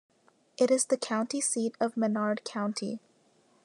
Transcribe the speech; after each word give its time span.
It 0.57 0.71
is 0.71 0.85
the 0.85 0.97
county 0.97 1.39
seat 1.39 1.75
of 1.79 1.95
Menard 1.95 2.43
County. 2.43 2.99